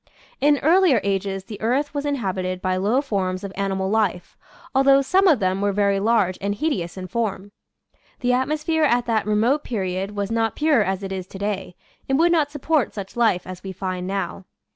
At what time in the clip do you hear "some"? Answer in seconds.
5.03-5.27